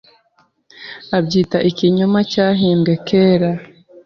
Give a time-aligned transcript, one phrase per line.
[1.17, 3.49] abyita ikinyoma cyahimbwe kera